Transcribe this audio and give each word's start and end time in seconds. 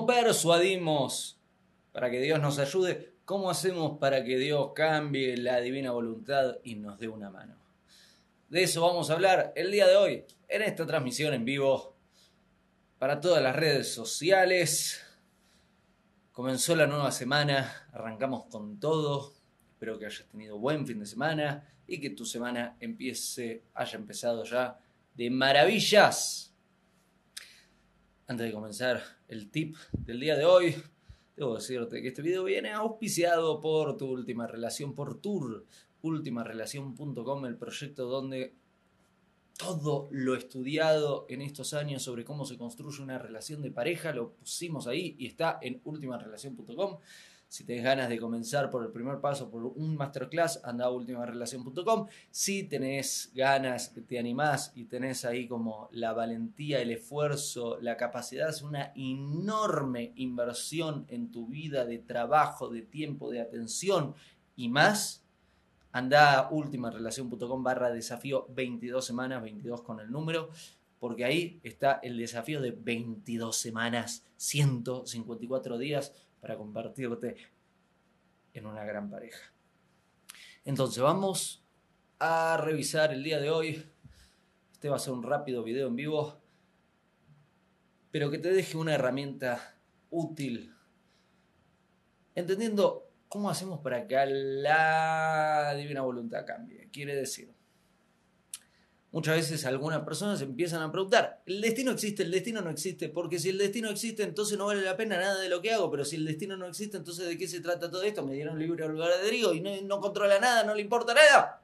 ¿Cómo 0.00 0.14
persuadimos 0.14 1.38
para 1.92 2.10
que 2.10 2.22
Dios 2.22 2.40
nos 2.40 2.58
ayude? 2.58 3.12
¿Cómo 3.26 3.50
hacemos 3.50 3.98
para 3.98 4.24
que 4.24 4.38
Dios 4.38 4.72
cambie 4.74 5.36
la 5.36 5.60
divina 5.60 5.90
voluntad 5.90 6.56
y 6.64 6.76
nos 6.76 6.98
dé 6.98 7.06
una 7.06 7.28
mano? 7.28 7.54
De 8.48 8.62
eso 8.62 8.80
vamos 8.80 9.10
a 9.10 9.12
hablar 9.12 9.52
el 9.56 9.70
día 9.70 9.86
de 9.86 9.96
hoy 9.96 10.24
en 10.48 10.62
esta 10.62 10.86
transmisión 10.86 11.34
en 11.34 11.44
vivo 11.44 11.94
para 12.98 13.20
todas 13.20 13.42
las 13.42 13.54
redes 13.54 13.92
sociales. 13.92 15.04
Comenzó 16.32 16.74
la 16.74 16.86
nueva 16.86 17.12
semana, 17.12 17.86
arrancamos 17.92 18.46
con 18.46 18.80
todo. 18.80 19.34
Espero 19.72 19.98
que 19.98 20.06
hayas 20.06 20.26
tenido 20.28 20.56
buen 20.56 20.86
fin 20.86 21.00
de 21.00 21.04
semana 21.04 21.68
y 21.86 22.00
que 22.00 22.08
tu 22.08 22.24
semana 22.24 22.74
empiece, 22.80 23.64
haya 23.74 23.98
empezado 23.98 24.44
ya 24.44 24.80
de 25.14 25.28
maravillas. 25.28 26.54
Antes 28.26 28.46
de 28.46 28.52
comenzar 28.54 29.19
el 29.30 29.50
tip 29.50 29.76
del 29.92 30.20
día 30.20 30.36
de 30.36 30.44
hoy, 30.44 30.74
debo 31.36 31.54
decirte 31.54 32.02
que 32.02 32.08
este 32.08 32.22
video 32.22 32.44
viene 32.44 32.72
auspiciado 32.72 33.60
por 33.60 33.96
tu 33.96 34.10
última 34.10 34.46
relación, 34.46 34.94
por 34.94 35.20
Tour, 35.20 35.64
ultimarelación.com, 36.02 37.46
el 37.46 37.56
proyecto 37.56 38.06
donde 38.06 38.54
todo 39.56 40.08
lo 40.10 40.34
estudiado 40.34 41.26
en 41.28 41.42
estos 41.42 41.74
años 41.74 42.02
sobre 42.02 42.24
cómo 42.24 42.44
se 42.44 42.56
construye 42.56 43.02
una 43.02 43.18
relación 43.18 43.60
de 43.62 43.70
pareja 43.70 44.12
lo 44.12 44.32
pusimos 44.32 44.86
ahí 44.86 45.14
y 45.18 45.26
está 45.26 45.58
en 45.60 45.80
ultimarelación.com. 45.84 46.98
Si 47.50 47.64
tenés 47.64 47.82
ganas 47.82 48.08
de 48.08 48.20
comenzar 48.20 48.70
por 48.70 48.84
el 48.84 48.92
primer 48.92 49.18
paso, 49.18 49.50
por 49.50 49.64
un 49.64 49.96
masterclass, 49.96 50.60
anda 50.62 50.84
a 50.84 50.90
ultimarelación.com. 50.90 52.06
Si 52.30 52.62
tenés 52.62 53.32
ganas, 53.34 53.92
te 53.92 54.18
animás 54.20 54.70
y 54.76 54.84
tenés 54.84 55.24
ahí 55.24 55.48
como 55.48 55.88
la 55.90 56.12
valentía, 56.12 56.80
el 56.80 56.92
esfuerzo, 56.92 57.76
la 57.80 57.96
capacidad 57.96 58.50
hacer 58.50 58.68
una 58.68 58.92
enorme 58.94 60.12
inversión 60.14 61.06
en 61.08 61.32
tu 61.32 61.48
vida 61.48 61.84
de 61.84 61.98
trabajo, 61.98 62.68
de 62.68 62.82
tiempo, 62.82 63.32
de 63.32 63.40
atención 63.40 64.14
y 64.54 64.68
más, 64.68 65.24
anda 65.90 66.38
a 66.38 66.50
ultimarelación.com 66.52 67.64
barra 67.64 67.90
desafío 67.90 68.46
22 68.50 69.04
semanas, 69.04 69.42
22 69.42 69.82
con 69.82 69.98
el 69.98 70.12
número 70.12 70.50
porque 71.00 71.24
ahí 71.24 71.58
está 71.64 71.98
el 72.02 72.18
desafío 72.18 72.60
de 72.60 72.72
22 72.72 73.56
semanas, 73.56 74.22
154 74.36 75.78
días 75.78 76.12
para 76.40 76.56
convertirte 76.56 77.36
en 78.52 78.66
una 78.66 78.84
gran 78.84 79.10
pareja. 79.10 79.52
Entonces 80.64 81.02
vamos 81.02 81.64
a 82.18 82.58
revisar 82.62 83.12
el 83.12 83.22
día 83.22 83.38
de 83.38 83.50
hoy. 83.50 83.86
Este 84.72 84.88
va 84.88 84.96
a 84.96 85.00
ser 85.00 85.12
un 85.12 85.22
rápido 85.22 85.62
video 85.62 85.88
en 85.88 85.96
vivo, 85.96 86.40
pero 88.10 88.30
que 88.30 88.38
te 88.38 88.52
deje 88.52 88.76
una 88.76 88.94
herramienta 88.94 89.78
útil, 90.10 90.74
entendiendo 92.34 93.10
cómo 93.28 93.48
hacemos 93.48 93.80
para 93.80 94.06
que 94.06 94.16
la 94.26 95.74
divina 95.76 96.02
voluntad 96.02 96.44
cambie. 96.46 96.88
Quiere 96.90 97.14
decir, 97.14 97.54
Muchas 99.12 99.36
veces 99.36 99.64
algunas 99.64 100.02
personas 100.02 100.40
empiezan 100.40 100.82
a 100.82 100.92
preguntar, 100.92 101.42
¿el 101.46 101.60
destino 101.60 101.90
existe? 101.90 102.22
¿El 102.22 102.30
destino 102.30 102.60
no 102.60 102.70
existe? 102.70 103.08
Porque 103.08 103.40
si 103.40 103.48
el 103.48 103.58
destino 103.58 103.90
existe, 103.90 104.22
entonces 104.22 104.56
no 104.56 104.66
vale 104.66 104.82
la 104.82 104.96
pena 104.96 105.18
nada 105.18 105.40
de 105.40 105.48
lo 105.48 105.60
que 105.60 105.72
hago, 105.72 105.90
pero 105.90 106.04
si 106.04 106.14
el 106.14 106.24
destino 106.24 106.56
no 106.56 106.66
existe, 106.66 106.96
entonces 106.96 107.26
¿de 107.26 107.36
qué 107.36 107.48
se 107.48 107.60
trata 107.60 107.90
todo 107.90 108.04
esto? 108.04 108.24
Me 108.24 108.34
dieron 108.34 108.58
libre 108.58 108.84
albedrío 108.84 109.52
y 109.52 109.60
no, 109.60 109.70
no 109.82 110.00
controla 110.00 110.38
nada, 110.38 110.62
no 110.62 110.74
le 110.74 110.82
importa 110.82 111.12
nada. 111.12 111.60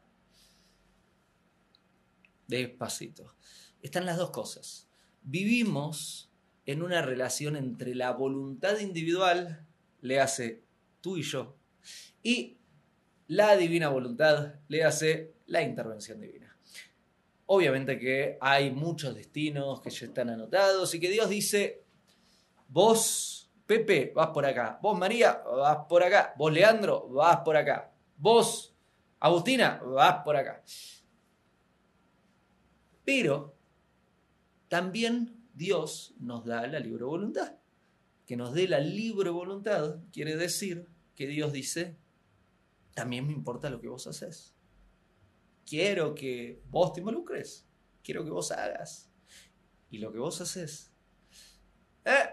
Despacito. 2.48 3.34
Están 3.80 4.07
las 4.07 4.17
dos 4.17 4.30
cosas. 4.30 4.89
Vivimos 5.23 6.28
en 6.64 6.83
una 6.83 7.01
relación 7.01 7.55
entre 7.55 7.95
la 7.95 8.11
voluntad 8.11 8.80
individual, 8.80 9.64
le 10.01 10.20
hace 10.20 10.64
tú 11.01 11.17
y 11.17 11.23
yo, 11.23 11.57
y 12.24 12.57
la 13.28 13.57
divina 13.57 13.89
voluntad, 13.89 14.55
le 14.67 14.83
hace 14.83 15.34
la 15.46 15.63
intervención 15.63 16.20
divina. 16.20 16.55
Obviamente 17.46 17.98
que 17.98 18.39
hay 18.40 18.73
muchos 18.73 19.14
destinos 19.14 19.80
que 19.80 19.90
ya 19.90 20.07
están 20.07 20.30
anotados 20.30 20.92
y 20.95 21.01
que 21.01 21.08
Dios 21.08 21.29
dice, 21.29 21.84
vos, 22.68 23.52
Pepe, 23.67 24.12
vas 24.14 24.29
por 24.29 24.45
acá, 24.45 24.79
vos, 24.83 24.98
María, 24.98 25.42
vas 25.45 25.86
por 25.89 26.02
acá, 26.02 26.34
vos, 26.36 26.52
Leandro, 26.52 27.08
vas 27.08 27.39
por 27.39 27.57
acá, 27.57 27.92
vos, 28.17 28.74
Agustina, 29.20 29.80
vas 29.84 30.24
por 30.24 30.36
acá. 30.36 30.62
Pero 33.05 33.55
también 34.68 35.36
Dios 35.55 36.14
nos 36.18 36.45
da 36.45 36.67
la 36.67 36.80
libre 36.80 37.05
voluntad. 37.05 37.55
Que 38.27 38.36
nos 38.36 38.52
dé 38.52 38.67
la 38.67 38.80
libre 38.80 39.30
voluntad 39.30 40.01
quiere 40.13 40.36
decir 40.36 40.89
que 41.14 41.28
Dios 41.28 41.52
dice, 41.52 41.96
también 42.92 43.24
me 43.24 43.33
importa 43.33 43.70
lo 43.70 43.80
que 43.80 43.86
vos 43.86 44.08
haces 44.08 44.55
quiero 45.66 46.14
que 46.14 46.62
vos 46.70 46.92
te 46.92 47.00
involucres, 47.00 47.66
quiero 48.02 48.24
que 48.24 48.30
vos 48.30 48.52
hagas. 48.52 49.10
Y 49.90 49.98
lo 49.98 50.12
que 50.12 50.18
vos 50.18 50.40
haces 50.40 50.92
eh, 52.04 52.28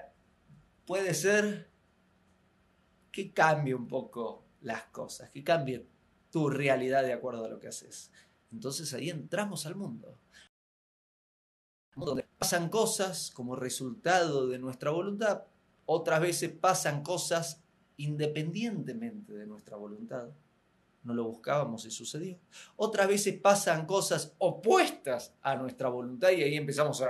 puede 0.85 1.13
ser 1.13 1.69
que 3.11 3.33
cambie 3.33 3.73
un 3.73 3.87
poco 3.87 4.45
las 4.61 4.83
cosas, 4.85 5.29
que 5.29 5.43
cambie 5.43 5.87
tu 6.31 6.49
realidad 6.49 7.03
de 7.03 7.13
acuerdo 7.13 7.45
a 7.45 7.49
lo 7.49 7.59
que 7.59 7.67
haces. 7.67 8.11
Entonces 8.51 8.93
ahí 8.93 9.09
entramos 9.09 9.65
al 9.65 9.75
mundo. 9.75 10.17
Donde 11.95 12.23
pasan 12.39 12.69
cosas 12.69 13.29
como 13.31 13.55
resultado 13.55 14.47
de 14.47 14.57
nuestra 14.57 14.89
voluntad, 14.89 15.43
otras 15.85 16.21
veces 16.21 16.51
pasan 16.51 17.03
cosas 17.03 17.61
independientemente 17.97 19.33
de 19.33 19.45
nuestra 19.45 19.77
voluntad 19.77 20.29
no 21.03 21.13
lo 21.13 21.25
buscábamos 21.25 21.85
y 21.85 21.91
sucedió. 21.91 22.39
Otras 22.75 23.07
veces 23.07 23.39
pasan 23.39 23.85
cosas 23.85 24.33
opuestas 24.37 25.35
a 25.41 25.55
nuestra 25.55 25.89
voluntad 25.89 26.31
y 26.31 26.43
ahí 26.43 26.55
empezamos 26.55 27.01
a... 27.01 27.09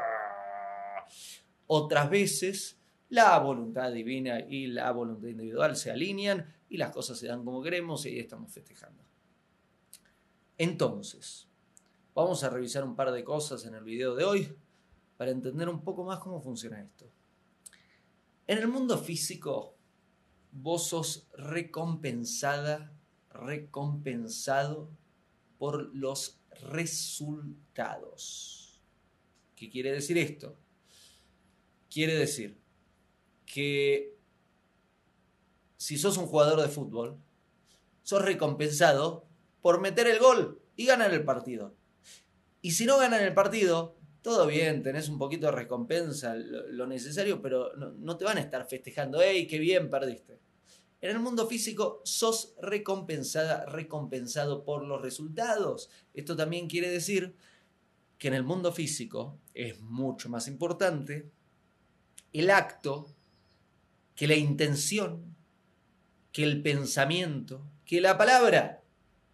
Otras 1.67 2.09
veces 2.09 2.79
la 3.09 3.37
voluntad 3.39 3.91
divina 3.91 4.39
y 4.39 4.67
la 4.67 4.91
voluntad 4.91 5.27
individual 5.27 5.75
se 5.75 5.91
alinean 5.91 6.51
y 6.69 6.77
las 6.77 6.91
cosas 6.91 7.17
se 7.19 7.27
dan 7.27 7.45
como 7.45 7.61
queremos 7.61 8.05
y 8.05 8.09
ahí 8.09 8.19
estamos 8.19 8.51
festejando. 8.51 9.03
Entonces, 10.57 11.47
vamos 12.15 12.43
a 12.43 12.49
revisar 12.49 12.83
un 12.83 12.95
par 12.95 13.11
de 13.11 13.23
cosas 13.23 13.65
en 13.65 13.75
el 13.75 13.83
video 13.83 14.15
de 14.15 14.23
hoy 14.23 14.55
para 15.17 15.31
entender 15.31 15.69
un 15.69 15.83
poco 15.83 16.03
más 16.03 16.19
cómo 16.19 16.41
funciona 16.41 16.81
esto. 16.81 17.09
En 18.47 18.57
el 18.57 18.67
mundo 18.67 18.97
físico, 18.97 19.75
vos 20.51 20.87
sos 20.87 21.27
recompensada 21.37 22.91
recompensado 23.33 24.89
por 25.57 25.93
los 25.95 26.39
resultados. 26.71 27.93
¿Qué 29.55 29.69
quiere 29.69 29.91
decir 29.91 30.17
esto? 30.17 30.57
Quiere 31.89 32.15
decir 32.15 32.57
que 33.45 34.17
si 35.77 35.97
sos 35.97 36.17
un 36.17 36.27
jugador 36.27 36.61
de 36.61 36.69
fútbol, 36.69 37.17
sos 38.03 38.21
recompensado 38.23 39.25
por 39.61 39.81
meter 39.81 40.07
el 40.07 40.19
gol 40.19 40.61
y 40.75 40.85
ganar 40.85 41.13
el 41.13 41.23
partido. 41.23 41.75
Y 42.61 42.71
si 42.71 42.85
no 42.85 42.97
ganan 42.97 43.21
el 43.21 43.33
partido, 43.33 43.97
todo 44.21 44.47
bien, 44.47 44.83
tenés 44.83 45.09
un 45.09 45.17
poquito 45.17 45.47
de 45.47 45.51
recompensa, 45.51 46.35
lo, 46.35 46.87
necesario, 46.87 47.41
pero 47.41 47.75
no, 47.75 47.91
no, 47.91 48.17
te 48.17 48.23
van 48.23 48.37
a 48.37 48.41
estar 48.41 48.65
festejando, 48.65 49.21
¡hey, 49.21 49.47
qué 49.47 49.59
bien 49.59 49.89
perdiste! 49.89 50.39
En 51.03 51.09
el 51.09 51.19
mundo 51.19 51.49
físico 51.49 52.01
sos 52.05 52.53
recompensada, 52.61 53.65
recompensado 53.65 54.63
por 54.63 54.85
los 54.85 55.01
resultados. 55.01 55.89
Esto 56.13 56.37
también 56.37 56.69
quiere 56.69 56.89
decir 56.89 57.35
que 58.17 58.29
en 58.29 58.35
el 58.35 58.43
mundo 58.43 58.71
físico 58.71 59.37
es 59.53 59.81
mucho 59.81 60.29
más 60.29 60.47
importante 60.47 61.29
el 62.31 62.49
acto 62.49 63.13
que 64.15 64.29
la 64.29 64.35
intención, 64.35 65.35
que 66.31 66.43
el 66.43 66.61
pensamiento, 66.61 67.69
que 67.83 67.99
la 67.99 68.17
palabra. 68.17 68.81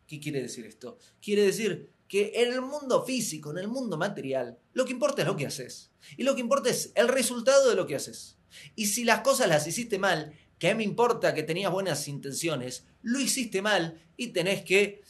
¿Qué 0.07 0.19
quiere 0.19 0.42
decir 0.42 0.66
esto? 0.66 0.98
Quiere 1.21 1.44
decir 1.44 1.92
que 2.07 2.31
en 2.33 2.51
el 2.51 2.62
mundo 2.62 3.06
físico, 3.06 3.51
en 3.51 3.60
el 3.60 3.68
mundo 3.68 3.95
material, 3.95 4.57
lo 4.74 4.86
que 4.86 4.94
importa 4.94 5.21
es 5.21 5.27
lo 5.27 5.38
que 5.38 5.45
haces. 5.45 5.92
Y 6.18 6.24
lo 6.24 6.33
que 6.33 6.42
importa 6.42 6.71
es 6.71 6.92
el 6.95 7.10
resultado 7.10 7.69
de 7.69 7.75
lo 7.75 7.86
que 7.86 7.95
haces. 7.95 8.39
Y 8.75 8.88
si 8.88 9.04
las 9.04 9.21
cosas 9.21 9.48
las 9.48 9.68
hiciste 9.68 10.00
mal, 10.00 10.33
¿Qué 10.59 10.75
me 10.75 10.83
importa 10.83 11.33
que 11.33 11.44
tenías 11.44 11.71
buenas 11.71 12.07
intenciones? 12.09 12.85
Lo 13.01 13.19
hiciste 13.19 13.61
mal 13.61 13.97
y 14.17 14.27
tenés 14.27 14.63
que 14.63 15.01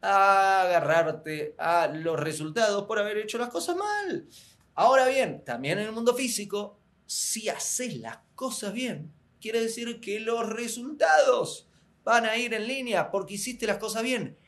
agarrarte 0.00 1.56
a 1.58 1.88
los 1.88 2.18
resultados 2.18 2.86
por 2.86 3.00
haber 3.00 3.18
hecho 3.18 3.38
las 3.38 3.48
cosas 3.48 3.76
mal. 3.76 4.28
Ahora 4.74 5.08
bien, 5.08 5.44
también 5.44 5.80
en 5.80 5.86
el 5.86 5.92
mundo 5.92 6.14
físico, 6.14 6.78
si 7.06 7.48
haces 7.48 7.98
las 7.98 8.18
cosas 8.36 8.72
bien, 8.72 9.12
quiere 9.40 9.60
decir 9.60 10.00
que 10.00 10.20
los 10.20 10.48
resultados 10.48 11.68
van 12.04 12.26
a 12.26 12.36
ir 12.36 12.54
en 12.54 12.68
línea 12.68 13.10
porque 13.10 13.34
hiciste 13.34 13.66
las 13.66 13.78
cosas 13.78 14.04
bien. 14.04 14.38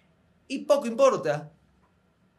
Y 0.47 0.61
poco 0.61 0.87
importa 0.87 1.53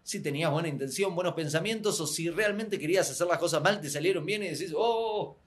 si 0.02 0.22
tenías 0.22 0.50
buena 0.50 0.70
intención, 0.70 1.14
buenos 1.14 1.34
pensamientos 1.34 2.00
o 2.00 2.08
si 2.08 2.30
realmente 2.30 2.80
querías 2.80 3.12
hacer 3.12 3.28
las 3.28 3.38
cosas 3.38 3.62
mal, 3.62 3.82
te 3.82 3.90
salieron 3.90 4.26
bien 4.26 4.44
y 4.44 4.48
decís, 4.48 4.74
oh, 4.76 5.38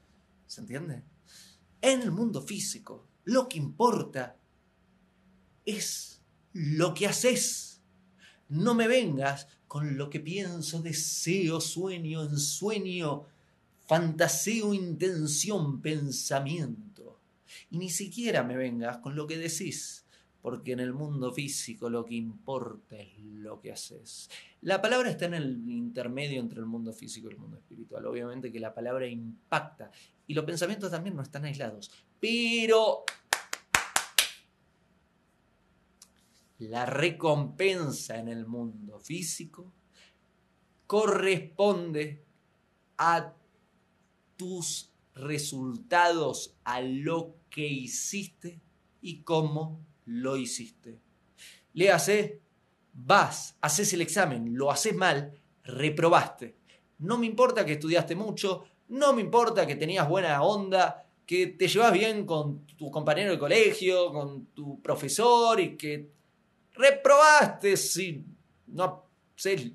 ¿se 0.46 0.60
entiende? 0.60 1.02
En 1.84 2.00
el 2.00 2.12
mundo 2.12 2.40
físico, 2.40 3.06
lo 3.24 3.46
que 3.46 3.58
importa 3.58 4.38
es 5.66 6.22
lo 6.54 6.94
que 6.94 7.06
haces. 7.06 7.82
No 8.48 8.74
me 8.74 8.88
vengas 8.88 9.48
con 9.66 9.98
lo 9.98 10.08
que 10.08 10.18
pienso, 10.18 10.80
deseo, 10.80 11.60
sueño, 11.60 12.22
ensueño, 12.22 13.26
fantaseo, 13.86 14.72
intención, 14.72 15.82
pensamiento. 15.82 17.20
Y 17.68 17.76
ni 17.76 17.90
siquiera 17.90 18.42
me 18.44 18.56
vengas 18.56 18.96
con 18.96 19.14
lo 19.14 19.26
que 19.26 19.36
decís, 19.36 20.03
porque 20.44 20.72
en 20.72 20.80
el 20.80 20.92
mundo 20.92 21.32
físico 21.32 21.88
lo 21.88 22.04
que 22.04 22.16
importa 22.16 22.96
es 22.98 23.16
lo 23.18 23.62
que 23.62 23.72
haces. 23.72 24.28
La 24.60 24.82
palabra 24.82 25.08
está 25.08 25.24
en 25.24 25.32
el 25.32 25.70
intermedio 25.70 26.38
entre 26.38 26.58
el 26.60 26.66
mundo 26.66 26.92
físico 26.92 27.28
y 27.28 27.32
el 27.32 27.38
mundo 27.38 27.56
espiritual. 27.56 28.04
Obviamente 28.04 28.52
que 28.52 28.60
la 28.60 28.74
palabra 28.74 29.06
impacta 29.06 29.90
y 30.26 30.34
los 30.34 30.44
pensamientos 30.44 30.90
también 30.90 31.16
no 31.16 31.22
están 31.22 31.46
aislados. 31.46 31.90
Pero 32.20 33.04
la 36.58 36.84
recompensa 36.84 38.18
en 38.18 38.28
el 38.28 38.46
mundo 38.46 39.00
físico 39.00 39.72
corresponde 40.86 42.22
a 42.98 43.32
tus 44.36 44.92
resultados, 45.14 46.54
a 46.64 46.82
lo 46.82 47.34
que 47.48 47.66
hiciste 47.66 48.60
y 49.00 49.22
cómo 49.22 49.93
lo 50.06 50.36
hiciste. 50.36 50.98
Léase, 51.72 52.40
vas, 52.92 53.56
haces 53.60 53.92
el 53.92 54.00
examen, 54.00 54.56
lo 54.56 54.70
haces 54.70 54.94
mal, 54.94 55.32
reprobaste. 55.64 56.56
No 56.98 57.18
me 57.18 57.26
importa 57.26 57.64
que 57.64 57.72
estudiaste 57.72 58.14
mucho, 58.14 58.64
no 58.88 59.12
me 59.12 59.22
importa 59.22 59.66
que 59.66 59.76
tenías 59.76 60.08
buena 60.08 60.42
onda, 60.42 61.06
que 61.26 61.48
te 61.48 61.68
llevas 61.68 61.92
bien 61.92 62.26
con 62.26 62.66
tu 62.66 62.90
compañero 62.90 63.32
de 63.32 63.38
colegio, 63.38 64.12
con 64.12 64.46
tu 64.46 64.80
profesor 64.80 65.58
y 65.58 65.76
que 65.76 66.10
reprobaste 66.74 67.76
si 67.76 68.24
no 68.66 69.08
sé 69.34 69.72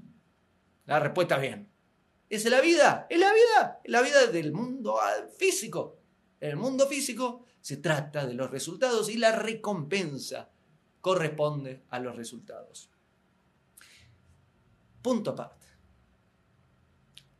la 0.85 0.99
respuesta 0.99 1.37
bien. 1.37 1.67
¿Es 2.29 2.45
la 2.45 2.61
vida? 2.61 3.07
¿Es 3.09 3.19
la 3.19 3.33
vida? 3.33 3.81
Es 3.83 3.91
la 3.91 4.01
vida 4.01 4.27
del 4.27 4.51
mundo 4.53 4.97
físico. 5.37 5.97
En 6.39 6.51
el 6.51 6.57
mundo 6.57 6.87
físico 6.87 7.45
se 7.69 7.77
trata 7.77 8.25
de 8.25 8.33
los 8.33 8.49
resultados 8.49 9.09
y 9.09 9.17
la 9.17 9.31
recompensa 9.31 10.49
corresponde 11.01 11.83
a 11.91 11.99
los 11.99 12.15
resultados. 12.15 12.89
Punto 15.03 15.29
aparte. 15.29 15.67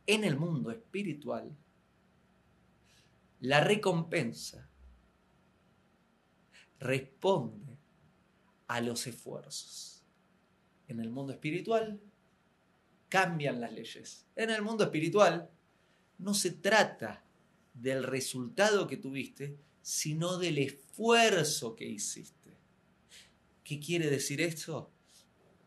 En 0.06 0.22
el 0.22 0.36
mundo 0.36 0.70
espiritual, 0.70 1.52
la 3.40 3.60
recompensa 3.64 4.70
responde 6.78 7.76
a 8.68 8.80
los 8.80 9.08
esfuerzos. 9.08 10.04
En 10.86 11.00
el 11.00 11.10
mundo 11.10 11.32
espiritual 11.32 12.00
cambian 13.08 13.60
las 13.60 13.72
leyes. 13.72 14.26
En 14.36 14.50
el 14.50 14.62
mundo 14.62 14.84
espiritual 14.84 15.50
no 16.18 16.34
se 16.34 16.52
trata 16.52 17.24
del 17.74 18.04
resultado 18.04 18.86
que 18.86 18.96
tuviste, 18.96 19.58
sino 19.82 20.38
del 20.38 20.58
esfuerzo 20.58 21.74
que 21.74 21.86
hiciste. 21.86 22.50
¿Qué 23.64 23.78
quiere 23.80 24.10
decir 24.10 24.40
esto? 24.40 24.90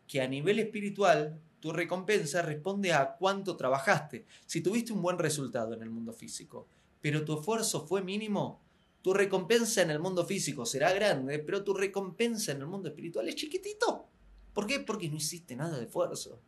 Que 0.08 0.22
a 0.22 0.28
nivel 0.28 0.60
espiritual 0.60 1.40
tu 1.60 1.72
recompensa 1.72 2.42
responde 2.42 2.92
a 2.92 3.16
cuánto 3.16 3.56
trabajaste. 3.56 4.26
Si 4.46 4.62
tuviste 4.62 4.92
un 4.92 5.02
buen 5.02 5.18
resultado 5.18 5.74
en 5.74 5.82
el 5.82 5.90
mundo 5.90 6.12
físico, 6.12 6.68
pero 7.02 7.24
tu 7.24 7.40
esfuerzo 7.40 7.88
fue 7.88 8.02
mínimo, 8.02 8.62
tu 9.02 9.14
recompensa 9.14 9.82
en 9.82 9.90
el 9.92 10.00
mundo 10.00 10.26
físico 10.26 10.66
será 10.66 10.92
grande, 10.94 11.40
pero 11.40 11.64
tu 11.64 11.74
recompensa 11.74 12.52
en 12.52 12.60
el 12.60 12.68
mundo 12.68 12.90
espiritual 12.90 13.28
es 13.28 13.36
chiquitito. 13.36 14.08
¿Por 14.54 14.68
qué? 14.68 14.80
Porque 14.80 15.10
no 15.10 15.18
hiciste 15.18 15.56
nada 15.56 15.78
de 15.78 15.86
esfuerzo. 15.86 16.40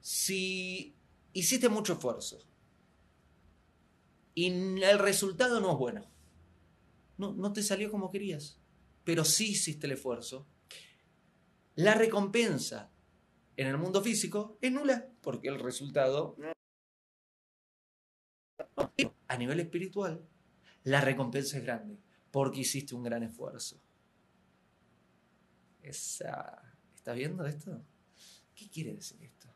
Si 0.00 0.94
hiciste 1.32 1.68
mucho 1.68 1.94
esfuerzo 1.94 2.38
y 4.34 4.46
el 4.82 4.98
resultado 4.98 5.60
no 5.60 5.72
es 5.72 5.78
bueno, 5.78 6.04
no, 7.18 7.34
no 7.34 7.52
te 7.52 7.62
salió 7.62 7.90
como 7.90 8.10
querías, 8.10 8.58
pero 9.04 9.24
sí 9.24 9.50
hiciste 9.50 9.86
el 9.86 9.92
esfuerzo, 9.92 10.46
la 11.74 11.94
recompensa 11.94 12.90
en 13.56 13.66
el 13.66 13.78
mundo 13.78 14.02
físico 14.02 14.58
es 14.60 14.72
nula, 14.72 15.10
porque 15.20 15.48
el 15.48 15.58
resultado... 15.58 16.36
A 19.28 19.36
nivel 19.36 19.60
espiritual, 19.60 20.26
la 20.84 21.00
recompensa 21.00 21.58
es 21.58 21.64
grande, 21.64 21.98
porque 22.30 22.60
hiciste 22.60 22.94
un 22.94 23.02
gran 23.02 23.22
esfuerzo. 23.22 23.80
Esa... 25.82 26.62
¿Estás 26.94 27.16
viendo 27.16 27.44
esto? 27.46 27.84
¿Qué 28.54 28.68
quiere 28.68 28.94
decir 28.94 29.22
esto? 29.22 29.48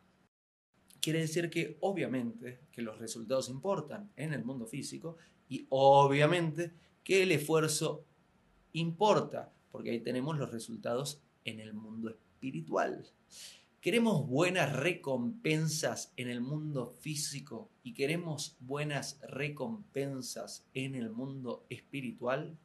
Quiere 1.01 1.21
decir 1.21 1.51
que 1.51 1.79
obviamente 1.81 2.67
que 2.71 2.83
los 2.83 2.99
resultados 2.99 3.49
importan 3.49 4.13
en 4.15 4.33
el 4.33 4.45
mundo 4.45 4.67
físico 4.67 5.17
y 5.49 5.67
obviamente 5.71 6.73
que 7.05 7.23
el 7.23 7.33
esfuerzo 7.33 8.05
importa, 8.73 9.53
porque 9.71 9.91
ahí 9.91 10.01
tenemos 10.01 10.39
los 10.39 10.51
resultados 10.51 11.21
en 11.45 11.61
el 11.61 11.75
mundo 11.75 12.11
espiritual. 12.11 13.07
Queremos 13.81 14.29
buenas 14.29 14.73
recompensas 14.73 16.13
en 16.17 16.29
el 16.29 16.41
mundo 16.41 16.95
físico 17.01 17.69
y 17.83 17.95
queremos 17.95 18.57
buenas 18.61 19.19
recompensas 19.29 20.65
en 20.73 20.95
el 20.95 21.11
mundo 21.11 21.67
espiritual. 21.69 22.57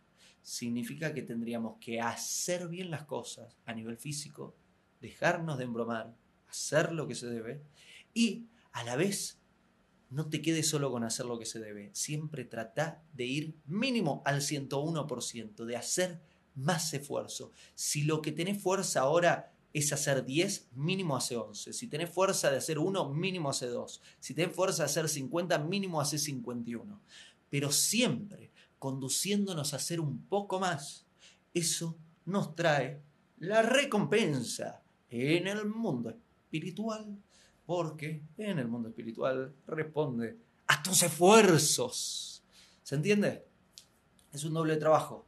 Significa 0.43 1.15
que 1.15 1.23
tendríamos 1.23 1.77
que 1.79 1.99
hacer 1.99 2.67
bien 2.67 2.91
las 2.91 3.05
cosas 3.05 3.57
a 3.65 3.73
nivel 3.73 3.97
físico, 3.97 4.55
dejarnos 5.01 5.57
de 5.57 5.63
embromar, 5.63 6.15
hacer 6.47 6.91
lo 6.91 7.07
que 7.07 7.15
se 7.15 7.27
debe 7.27 7.61
y 8.13 8.45
a 8.71 8.83
la 8.83 8.95
vez 8.95 9.39
no 10.09 10.29
te 10.29 10.41
quedes 10.41 10.69
solo 10.69 10.91
con 10.91 11.03
hacer 11.03 11.25
lo 11.25 11.37
que 11.37 11.45
se 11.45 11.59
debe. 11.59 11.89
Siempre 11.93 12.45
trata 12.45 13.03
de 13.13 13.25
ir 13.25 13.55
mínimo 13.65 14.21
al 14.25 14.41
101%, 14.41 15.65
de 15.65 15.75
hacer 15.75 16.21
más 16.55 16.93
esfuerzo. 16.93 17.51
Si 17.75 18.03
lo 18.03 18.21
que 18.21 18.31
tenés 18.31 18.61
fuerza 18.61 19.01
ahora 19.01 19.53
es 19.73 19.93
hacer 19.93 20.25
10, 20.25 20.69
mínimo 20.75 21.15
hace 21.15 21.35
11. 21.35 21.73
Si 21.73 21.87
tenés 21.87 22.09
fuerza 22.09 22.49
de 22.49 22.57
hacer 22.57 22.79
1, 22.79 23.13
mínimo 23.13 23.49
hace 23.49 23.67
2. 23.67 24.01
Si 24.19 24.33
tenés 24.33 24.55
fuerza 24.55 24.83
de 24.83 24.89
hacer 24.89 25.09
50, 25.09 25.59
mínimo 25.59 26.01
hace 26.01 26.17
51. 26.17 26.99
Pero 27.49 27.71
siempre 27.71 28.51
conduciéndonos 28.79 29.73
a 29.73 29.77
hacer 29.77 29.99
un 29.99 30.25
poco 30.25 30.59
más. 30.59 31.05
Eso 31.53 31.97
nos 32.25 32.55
trae 32.55 33.01
la 33.39 33.61
recompensa 33.61 34.81
en 35.09 35.47
el 35.47 35.65
mundo 35.65 36.09
espiritual, 36.09 37.17
porque 37.67 38.23
en 38.37 38.59
el 38.59 38.67
mundo 38.69 38.87
espiritual 38.87 39.53
responde 39.67 40.37
a 40.67 40.81
tus 40.81 41.03
esfuerzos. 41.03 42.41
¿Se 42.81 42.95
entiende? 42.95 43.45
Es 44.31 44.45
un 44.45 44.53
doble 44.53 44.77
trabajo. 44.77 45.27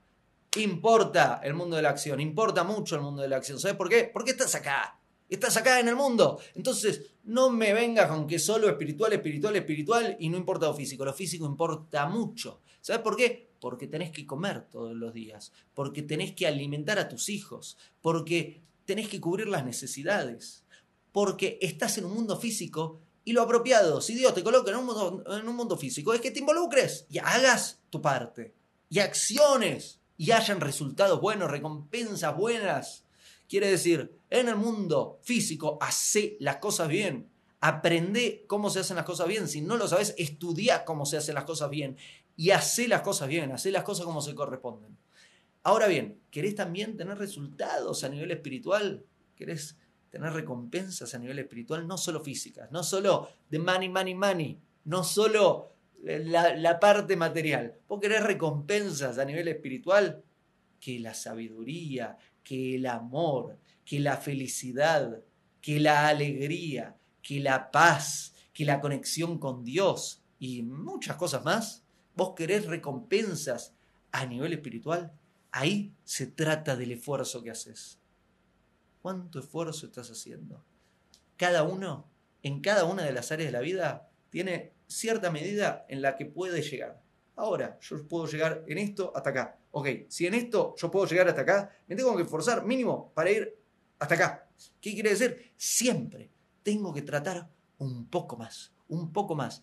Importa 0.56 1.42
el 1.44 1.54
mundo 1.54 1.76
de 1.76 1.82
la 1.82 1.90
acción, 1.90 2.22
importa 2.22 2.64
mucho 2.64 2.96
el 2.96 3.02
mundo 3.02 3.22
de 3.22 3.28
la 3.28 3.36
acción. 3.36 3.60
¿Sabes 3.60 3.76
por 3.76 3.90
qué? 3.90 4.10
Porque 4.12 4.32
estás 4.32 4.56
acá. 4.56 5.02
Estás 5.28 5.58
acá 5.58 5.82
en 5.82 5.90
el 5.90 5.98
mundo. 5.98 6.40
Entonces, 6.56 7.12
no 7.26 7.50
me 7.50 7.74
vengas 7.74 8.08
con 8.08 8.26
que 8.26 8.40
solo 8.40 8.70
espiritual, 8.70 9.12
espiritual, 9.12 9.58
espiritual 9.58 10.16
y 10.18 10.30
no 10.30 10.38
importa 10.38 10.68
lo 10.68 10.74
físico. 10.74 11.04
Lo 11.04 11.14
físico 11.14 11.46
importa 11.46 12.08
mucho. 12.08 12.62
¿Sabes 12.80 13.02
por 13.02 13.18
qué? 13.18 13.52
Porque 13.60 13.88
tenés 13.88 14.12
que 14.12 14.26
comer 14.26 14.62
todos 14.70 14.96
los 14.96 15.14
días. 15.14 15.52
Porque 15.74 16.04
tenés 16.04 16.34
que 16.34 16.48
alimentar 16.48 17.00
a 17.00 17.10
tus 17.10 17.28
hijos. 17.28 17.78
Porque 18.00 18.64
tenés 18.86 19.10
que 19.10 19.20
cubrir 19.20 19.50
las 19.50 19.66
necesidades. 19.66 20.64
Porque 21.12 21.58
estás 21.62 21.98
en 21.98 22.06
un 22.06 22.14
mundo 22.14 22.38
físico 22.38 23.00
y 23.26 23.34
lo 23.34 23.42
apropiado, 23.42 24.02
si 24.02 24.16
Dios 24.16 24.34
te 24.34 24.44
coloca 24.44 24.72
en 24.72 24.78
un 24.78 24.86
mundo, 24.86 25.24
en 25.28 25.48
un 25.48 25.56
mundo 25.56 25.78
físico, 25.78 26.14
es 26.14 26.22
que 26.22 26.32
te 26.32 26.40
involucres 26.40 27.06
y 27.10 27.20
hagas 27.20 27.80
tu 27.90 28.02
parte. 28.02 28.56
Y 28.90 29.00
acciones 29.00 30.00
y 30.18 30.32
hayan 30.32 30.62
resultados 30.62 31.22
buenos, 31.22 31.52
recompensas 31.52 32.36
buenas. 32.36 33.06
Quiere 33.48 33.70
decir, 33.70 34.16
en 34.30 34.50
el 34.50 34.56
mundo 34.56 35.20
físico, 35.22 35.78
hace 35.82 36.38
las 36.40 36.58
cosas 36.58 36.88
bien. 36.88 37.30
Aprende 37.62 38.46
cómo 38.48 38.70
se 38.70 38.80
hacen 38.80 38.96
las 38.96 39.06
cosas 39.06 39.28
bien. 39.28 39.48
Si 39.48 39.62
no 39.62 39.78
lo 39.78 39.88
sabes, 39.88 40.16
estudia 40.18 40.86
cómo 40.86 41.06
se 41.06 41.18
hacen 41.18 41.36
las 41.36 41.44
cosas 41.44 41.70
bien. 41.70 41.98
Y 42.36 42.52
hace 42.52 42.88
las 42.88 43.02
cosas 43.02 43.28
bien, 43.28 43.52
hace 43.52 43.72
las 43.72 43.84
cosas 43.84 44.06
como 44.06 44.22
se 44.22 44.36
corresponden. 44.36 44.98
Ahora 45.64 45.88
bien, 45.88 46.22
¿querés 46.32 46.56
también 46.56 46.98
tener 46.98 47.18
resultados 47.18 48.04
a 48.04 48.10
nivel 48.10 48.32
espiritual? 48.32 49.06
¿Querés 49.36 49.78
tener 50.10 50.34
recompensas 50.34 51.14
a 51.14 51.20
nivel 51.20 51.40
espiritual? 51.40 51.88
No 51.88 51.98
solo 51.98 52.22
físicas, 52.22 52.72
no 52.72 52.84
solo 52.84 53.30
de 53.50 53.60
money, 53.60 53.90
money, 53.90 54.16
money, 54.16 54.60
no 54.86 55.04
solo 55.04 55.74
la, 56.04 56.80
parte 56.80 57.16
material. 57.16 57.76
Vos 57.88 58.00
querés 58.00 58.24
recompensas 58.24 59.18
a 59.18 59.26
nivel 59.26 59.48
espiritual, 59.48 60.24
que 60.80 61.00
la 61.00 61.14
sabiduría, 61.14 62.18
que 62.44 62.76
el 62.76 62.86
amor, 62.86 63.58
que 63.86 64.00
la 64.00 64.18
felicidad, 64.18 65.22
que 65.62 65.80
la 65.80 66.08
alegría, 66.08 66.96
que 67.22 67.40
la 67.40 67.70
paz, 67.72 68.34
que 68.54 68.66
la 68.66 68.80
conexión 68.80 69.40
con 69.40 69.64
Dios 69.64 70.24
y 70.40 70.64
muchas 70.64 71.18
cosas 71.18 71.44
más. 71.44 71.84
Vos 72.16 72.34
querés 72.36 72.66
recompensas 72.66 73.74
a 74.12 74.26
nivel 74.26 74.54
espiritual, 74.54 75.12
ahí 75.52 75.94
se 76.04 76.28
trata 76.28 76.76
del 76.76 76.94
esfuerzo 76.94 77.44
que 77.44 77.52
haces. 77.52 77.99
¿Cuánto 79.02 79.40
esfuerzo 79.40 79.86
estás 79.86 80.10
haciendo? 80.10 80.64
Cada 81.38 81.64
uno, 81.64 82.10
en 82.44 82.62
cada 82.62 82.86
una 82.86 83.04
de 83.04 83.14
las 83.14 83.32
áreas 83.32 83.48
de 83.48 83.58
la 83.58 83.62
vida, 83.62 84.10
tiene 84.30 84.74
cierta 84.88 85.32
medida 85.32 85.86
en 85.88 86.02
la 86.02 86.18
que 86.18 86.26
puede 86.26 86.62
llegar. 86.62 87.02
Ahora, 87.36 87.80
yo 87.80 88.06
puedo 88.08 88.28
llegar 88.28 88.66
en 88.68 88.78
esto 88.78 89.14
hasta 89.16 89.30
acá. 89.30 89.60
Ok, 89.72 89.88
si 90.10 90.28
en 90.28 90.34
esto 90.34 90.76
yo 90.78 90.92
puedo 90.92 91.06
llegar 91.06 91.30
hasta 91.30 91.42
acá, 91.42 91.72
me 91.88 91.96
tengo 91.96 92.16
que 92.18 92.24
esforzar 92.24 92.66
mínimo 92.66 93.12
para 93.14 93.32
ir 93.32 93.58
hasta 94.00 94.16
acá. 94.16 94.50
¿Qué 94.82 94.94
quiere 94.94 95.12
decir? 95.12 95.54
Siempre 95.56 96.30
tengo 96.64 96.94
que 96.94 97.02
tratar 97.02 97.50
un 97.78 98.08
poco 98.08 98.36
más, 98.36 98.74
un 98.90 99.14
poco 99.14 99.36
más. 99.36 99.62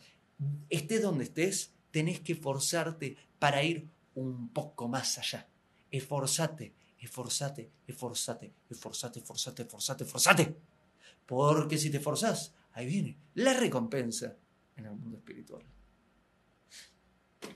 Estés 0.71 1.03
donde 1.03 1.25
estés, 1.25 1.75
tenés 1.91 2.21
que 2.21 2.33
esforzarte 2.33 3.17
para 3.39 3.63
ir 3.63 3.91
un 4.15 4.49
poco 4.49 4.89
más 4.89 5.19
allá. 5.19 5.47
Esforzate, 5.91 6.75
esforzate, 7.07 7.71
esforzate, 7.87 8.53
esforzate, 8.69 9.21
esforzate, 9.21 9.63
esforzate, 9.63 10.05
esforzate. 10.05 10.57
Porque 11.25 11.79
si 11.79 11.91
te 11.91 11.99
esforzás, 11.99 12.55
ahí 12.73 12.87
viene 12.87 13.19
la 13.35 13.55
recompensa 13.55 14.37
en 14.77 14.87
el 14.87 14.93
mundo 14.93 15.17
espiritual. 15.17 15.65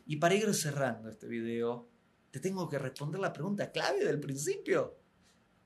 Y 0.07 0.17
para 0.17 0.35
ir 0.35 0.53
cerrando 0.55 1.09
este 1.09 1.27
video, 1.27 1.89
te 2.31 2.41
tengo 2.41 2.69
que 2.69 2.79
responder 2.79 3.21
la 3.21 3.33
pregunta 3.33 3.71
clave 3.71 4.05
del 4.05 4.21
principio. 4.21 4.97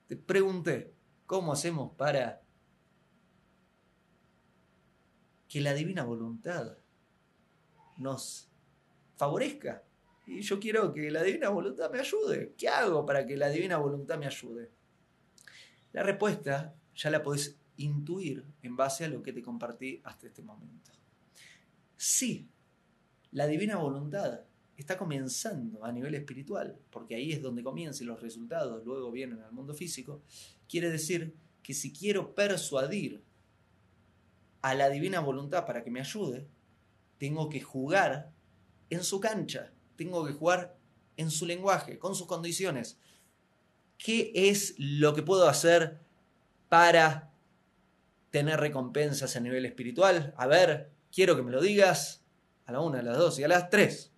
Te 0.09 0.17
pregunté, 0.17 0.95
¿cómo 1.27 1.53
hacemos 1.53 1.93
para 1.97 2.43
que 5.49 5.61
la 5.61 5.75
divina 5.75 6.05
voluntad 6.05 6.79
nos 7.99 8.49
favorezca? 9.17 9.85
Y 10.27 10.41
yo 10.41 10.59
quiero 10.59 10.93
que 10.93 11.11
la 11.11 11.23
divina 11.23 11.51
voluntad 11.51 11.91
me 11.91 12.01
ayude. 12.01 12.55
¿Qué 12.57 12.69
hago 12.69 13.05
para 13.05 13.27
que 13.27 13.37
la 13.37 13.51
divina 13.51 13.77
voluntad 13.77 14.19
me 14.19 14.27
ayude? 14.27 14.71
La 15.93 16.03
respuesta 16.03 16.75
ya 16.95 17.11
la 17.11 17.23
podés 17.23 17.59
intuir 17.77 18.45
en 18.63 18.77
base 18.77 19.05
a 19.05 19.09
lo 19.09 19.23
que 19.23 19.33
te 19.33 19.43
compartí 19.43 20.01
hasta 20.05 20.27
este 20.27 20.43
momento. 20.43 20.93
Sí, 21.97 22.49
la 23.33 23.47
divina 23.47 23.77
voluntad 23.77 24.43
está 24.77 24.97
comenzando 24.97 25.85
a 25.85 25.93
nivel 25.93 26.15
espiritual, 26.15 26.79
porque 26.91 27.15
ahí 27.15 27.33
es 27.33 27.43
donde 27.43 27.63
comienzan 27.63 28.07
los 28.07 28.21
resultados, 28.21 28.85
luego 28.85 29.11
vienen 29.11 29.41
al 29.41 29.53
mundo 29.53 29.75
físico, 29.75 30.23
quiere 30.69 30.91
decir 30.91 31.35
que 31.63 31.75
si 31.75 31.93
quiero 31.93 32.35
persuadir 32.35 33.23
a 34.63 34.75
la 34.75 34.89
divina 34.89 35.21
voluntad 35.21 35.67
para 35.67 35.85
que 35.85 35.91
me 35.91 36.01
ayude, 36.01 36.49
tengo 37.19 37.49
que 37.49 37.61
jugar 37.61 38.33
en 38.91 39.03
su 39.05 39.21
cancha, 39.21 39.74
tengo 39.97 40.25
que 40.27 40.33
jugar 40.33 40.77
en 41.17 41.31
su 41.31 41.47
lenguaje, 41.47 41.99
con 41.99 42.15
sus 42.15 42.27
condiciones. 42.27 42.99
¿Qué 43.99 44.33
es 44.35 44.75
lo 44.79 45.15
que 45.15 45.23
puedo 45.23 45.49
hacer 45.49 46.01
para 46.69 47.33
tener 48.31 48.61
recompensas 48.61 49.37
a 49.37 49.41
nivel 49.41 49.65
espiritual? 49.65 50.35
A 50.37 50.47
ver, 50.47 50.91
quiero 51.13 51.37
que 51.37 51.43
me 51.43 51.53
lo 51.53 51.61
digas 51.61 52.25
a 52.67 52.73
la 52.73 52.81
una, 52.81 53.01
a 53.01 53.03
las 53.03 53.17
dos 53.17 53.39
y 53.39 53.45
a 53.45 53.49
las 53.49 53.71
tres. 53.71 54.13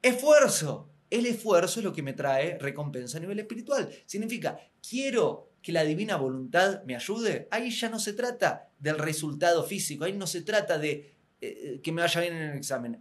Esfuerzo. 0.00 0.88
El 1.10 1.26
esfuerzo 1.26 1.80
es 1.80 1.84
lo 1.84 1.92
que 1.92 2.02
me 2.02 2.14
trae 2.14 2.58
recompensa 2.58 3.18
a 3.18 3.20
nivel 3.20 3.38
espiritual. 3.38 3.90
Significa, 4.06 4.58
quiero 4.88 5.52
que 5.60 5.72
la 5.72 5.84
divina 5.84 6.16
voluntad 6.16 6.82
me 6.84 6.96
ayude. 6.96 7.48
Ahí 7.50 7.70
ya 7.70 7.90
no 7.90 7.98
se 7.98 8.14
trata 8.14 8.70
del 8.78 8.98
resultado 8.98 9.62
físico, 9.62 10.04
ahí 10.04 10.14
no 10.14 10.26
se 10.26 10.42
trata 10.42 10.78
de 10.78 11.14
eh, 11.40 11.80
que 11.82 11.92
me 11.92 12.02
vaya 12.02 12.20
bien 12.20 12.34
en 12.34 12.50
el 12.50 12.56
examen. 12.56 13.00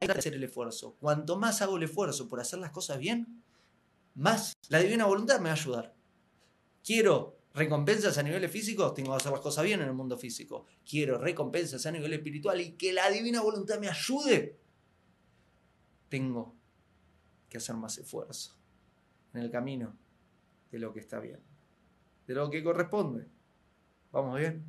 Hay 0.00 0.08
que 0.08 0.18
hacer 0.18 0.34
el 0.34 0.44
esfuerzo. 0.44 0.94
Cuanto 1.00 1.38
más 1.38 1.60
hago 1.62 1.76
el 1.76 1.82
esfuerzo 1.82 2.28
por 2.28 2.40
hacer 2.40 2.58
las 2.58 2.70
cosas 2.70 2.98
bien, 2.98 3.42
más 4.14 4.56
la 4.68 4.78
divina 4.78 5.06
voluntad 5.06 5.38
me 5.38 5.44
va 5.44 5.50
a 5.50 5.54
ayudar. 5.54 5.94
Quiero 6.84 7.38
recompensas 7.54 8.16
a 8.18 8.22
nivel 8.22 8.48
físico, 8.48 8.92
tengo 8.92 9.10
que 9.10 9.16
hacer 9.16 9.32
las 9.32 9.40
cosas 9.40 9.64
bien 9.64 9.80
en 9.80 9.88
el 9.88 9.94
mundo 9.94 10.16
físico. 10.16 10.66
Quiero 10.88 11.18
recompensas 11.18 11.84
a 11.86 11.92
nivel 11.92 12.12
espiritual 12.12 12.60
y 12.60 12.72
que 12.72 12.92
la 12.92 13.10
divina 13.10 13.42
voluntad 13.42 13.78
me 13.80 13.88
ayude. 13.88 14.58
Tengo 16.08 16.54
que 17.48 17.58
hacer 17.58 17.76
más 17.76 17.98
esfuerzo 17.98 18.56
en 19.34 19.42
el 19.42 19.50
camino 19.50 19.96
de 20.70 20.78
lo 20.78 20.92
que 20.92 21.00
está 21.00 21.18
bien, 21.18 21.40
de 22.26 22.34
lo 22.34 22.48
que 22.50 22.62
corresponde. 22.62 23.26
¿Vamos 24.12 24.38
bien? 24.38 24.64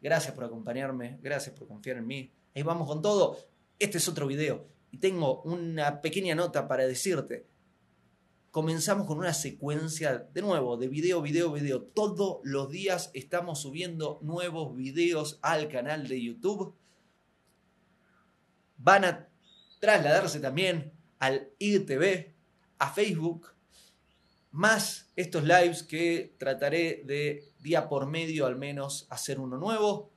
Gracias 0.00 0.34
por 0.34 0.44
acompañarme, 0.44 1.18
gracias 1.22 1.56
por 1.56 1.66
confiar 1.66 1.96
en 1.96 2.06
mí. 2.06 2.32
Ahí 2.54 2.62
vamos 2.62 2.86
con 2.86 3.00
todo. 3.00 3.38
Este 3.84 3.98
es 3.98 4.08
otro 4.08 4.26
video 4.26 4.66
y 4.90 4.96
tengo 4.96 5.42
una 5.42 6.00
pequeña 6.00 6.34
nota 6.34 6.66
para 6.66 6.86
decirte 6.86 7.46
comenzamos 8.50 9.06
con 9.06 9.18
una 9.18 9.34
secuencia, 9.34 10.26
de 10.32 10.40
nuevo, 10.40 10.78
de 10.78 10.88
video, 10.88 11.20
video, 11.20 11.52
video. 11.52 11.82
Todos 11.82 12.38
los 12.44 12.70
días 12.70 13.10
estamos 13.12 13.60
subiendo 13.60 14.20
nuevos 14.22 14.74
videos 14.74 15.38
al 15.42 15.68
canal 15.68 16.08
de 16.08 16.22
YouTube. 16.22 16.74
Van 18.78 19.04
a 19.04 19.28
trasladarse 19.80 20.40
también 20.40 20.94
al 21.18 21.50
IGTV, 21.58 22.32
a 22.78 22.90
Facebook, 22.90 23.48
más 24.50 25.10
estos 25.14 25.44
lives 25.44 25.82
que 25.82 26.34
trataré 26.38 27.02
de 27.04 27.52
día 27.58 27.86
por 27.90 28.06
medio 28.06 28.46
al 28.46 28.56
menos 28.56 29.06
hacer 29.10 29.38
uno 29.38 29.58
nuevo. 29.58 30.10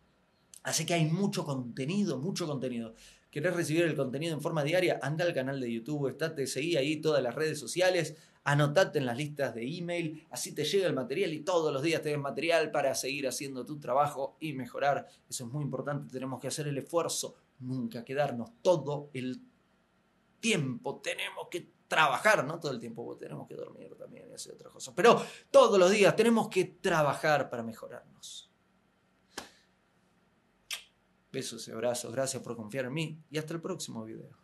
Así 0.63 0.85
que 0.85 0.93
hay 0.93 1.05
mucho 1.05 1.43
contenido, 1.43 2.17
mucho 2.17 2.47
contenido. 2.47 2.95
¿Querés 3.31 3.55
recibir 3.55 3.83
el 3.83 3.95
contenido 3.95 4.33
en 4.33 4.41
forma 4.41 4.63
diaria? 4.63 4.99
Anda 5.01 5.25
al 5.25 5.33
canal 5.33 5.59
de 5.59 5.71
YouTube, 5.71 6.07
estate, 6.07 6.47
seguí 6.47 6.77
ahí 6.77 6.97
todas 7.01 7.21
las 7.21 7.35
redes 7.35 7.59
sociales, 7.59 8.15
anotate 8.43 8.99
en 8.99 9.05
las 9.05 9.17
listas 9.17 9.53
de 9.53 9.67
email, 9.67 10.25
así 10.29 10.55
te 10.55 10.63
llega 10.63 10.87
el 10.87 10.93
material 10.93 11.33
y 11.33 11.41
todos 11.41 11.73
los 11.73 11.81
días 11.81 12.01
tenés 12.01 12.19
material 12.19 12.71
para 12.71 12.95
seguir 12.95 13.27
haciendo 13.27 13.65
tu 13.65 13.77
trabajo 13.77 14.37
y 14.39 14.53
mejorar. 14.53 15.05
Eso 15.29 15.45
es 15.45 15.51
muy 15.51 15.63
importante, 15.63 16.11
tenemos 16.11 16.39
que 16.39 16.47
hacer 16.47 16.67
el 16.69 16.77
esfuerzo, 16.77 17.35
nunca 17.59 18.05
quedarnos 18.05 18.51
todo 18.61 19.09
el 19.13 19.41
tiempo, 20.39 21.01
tenemos 21.01 21.49
que 21.51 21.73
trabajar, 21.89 22.45
no 22.45 22.59
todo 22.59 22.71
el 22.71 22.79
tiempo, 22.79 23.17
tenemos 23.17 23.47
que 23.47 23.55
dormir 23.55 23.95
también 23.97 24.29
y 24.29 24.33
hacer 24.33 24.53
otras 24.53 24.71
cosas, 24.71 24.93
pero 24.95 25.21
todos 25.51 25.77
los 25.77 25.91
días 25.91 26.15
tenemos 26.15 26.47
que 26.47 26.63
trabajar 26.63 27.49
para 27.49 27.63
mejorarnos. 27.63 28.49
Besos 31.31 31.67
y 31.67 31.71
abrazos, 31.71 32.11
gracias 32.13 32.41
por 32.41 32.55
confiar 32.55 32.85
en 32.85 32.93
mí 32.93 33.21
y 33.29 33.37
hasta 33.37 33.53
el 33.53 33.61
próximo 33.61 34.03
video. 34.05 34.37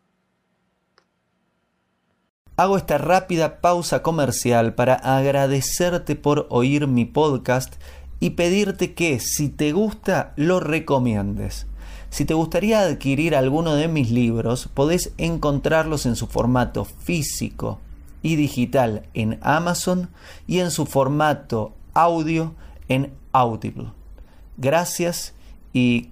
Hago 2.55 2.77
esta 2.77 2.99
rápida 2.99 3.61
pausa 3.61 4.03
comercial 4.03 4.75
para 4.75 4.93
agradecerte 4.93 6.15
por 6.15 6.45
oír 6.49 6.87
mi 6.87 7.05
podcast 7.05 7.75
y 8.19 8.31
pedirte 8.31 8.93
que 8.93 9.19
si 9.19 9.49
te 9.49 9.71
gusta 9.71 10.33
lo 10.35 10.59
recomiendes. 10.59 11.65
Si 12.09 12.25
te 12.25 12.35
gustaría 12.35 12.81
adquirir 12.81 13.35
alguno 13.35 13.73
de 13.73 13.87
mis 13.87 14.11
libros, 14.11 14.69
podés 14.71 15.13
encontrarlos 15.17 16.05
en 16.05 16.15
su 16.15 16.27
formato 16.27 16.85
físico 16.85 17.79
y 18.21 18.35
digital 18.35 19.09
en 19.15 19.39
Amazon 19.41 20.11
y 20.45 20.59
en 20.59 20.69
su 20.69 20.85
formato 20.85 21.73
audio 21.93 22.53
en 22.87 23.11
Audible. 23.31 23.93
Gracias 24.57 25.33
y 25.73 26.11